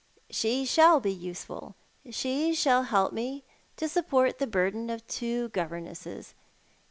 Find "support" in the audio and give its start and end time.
3.87-4.39